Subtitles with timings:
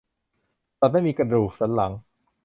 [0.79, 1.91] สัตว์ไม่มีกระดูกสันหลัง